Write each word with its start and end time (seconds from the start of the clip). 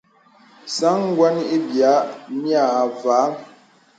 Sāŋ 0.75 0.99
gwə́n 1.15 1.35
ï 1.55 1.57
biə̂ 1.69 1.93
niə 2.41 2.61
avàhàŋ. 2.81 3.31